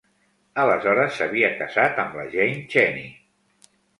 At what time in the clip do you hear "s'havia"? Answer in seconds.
1.17-1.51